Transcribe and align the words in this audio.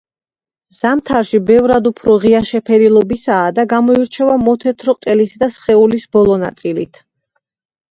ზამთარში 0.77 1.41
ბევრად 1.49 1.89
უფრო 1.89 2.15
ღია 2.23 2.39
შეფერილობისაა 2.53 3.53
და 3.59 3.67
გამოირჩევა 3.75 4.39
მოთეთრო 4.49 4.99
ყელით 5.07 5.39
და 5.45 5.53
სხეულის 5.59 6.11
ბოლო 6.19 6.43
ნაწილით. 6.49 7.05